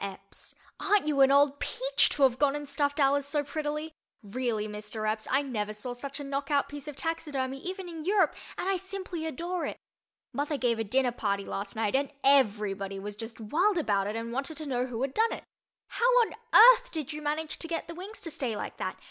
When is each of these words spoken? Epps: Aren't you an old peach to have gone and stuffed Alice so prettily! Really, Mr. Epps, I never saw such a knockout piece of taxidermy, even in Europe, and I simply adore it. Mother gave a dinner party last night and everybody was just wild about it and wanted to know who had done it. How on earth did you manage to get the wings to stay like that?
Epps: 0.03 0.55
Aren't 0.79 1.05
you 1.05 1.21
an 1.21 1.29
old 1.31 1.59
peach 1.59 2.09
to 2.09 2.23
have 2.23 2.39
gone 2.39 2.55
and 2.55 2.67
stuffed 2.67 2.99
Alice 2.99 3.23
so 3.27 3.43
prettily! 3.43 3.93
Really, 4.23 4.67
Mr. 4.67 5.07
Epps, 5.07 5.27
I 5.29 5.43
never 5.43 5.73
saw 5.73 5.93
such 5.93 6.19
a 6.19 6.23
knockout 6.23 6.67
piece 6.67 6.87
of 6.87 6.95
taxidermy, 6.95 7.59
even 7.59 7.87
in 7.87 8.03
Europe, 8.03 8.33
and 8.57 8.67
I 8.67 8.77
simply 8.77 9.27
adore 9.27 9.67
it. 9.67 9.77
Mother 10.33 10.57
gave 10.57 10.79
a 10.79 10.83
dinner 10.83 11.11
party 11.11 11.45
last 11.45 11.75
night 11.75 11.95
and 11.95 12.11
everybody 12.23 12.97
was 12.97 13.15
just 13.15 13.39
wild 13.39 13.77
about 13.77 14.07
it 14.07 14.15
and 14.15 14.33
wanted 14.33 14.57
to 14.57 14.65
know 14.67 14.87
who 14.87 15.03
had 15.03 15.13
done 15.13 15.33
it. 15.33 15.43
How 15.89 16.09
on 16.21 16.33
earth 16.55 16.91
did 16.91 17.13
you 17.13 17.21
manage 17.21 17.59
to 17.59 17.67
get 17.67 17.87
the 17.87 17.93
wings 17.93 18.21
to 18.21 18.31
stay 18.31 18.55
like 18.55 18.77
that? 18.77 18.97